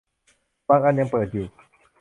[0.67, 1.45] บางอันยังเปิดอยู่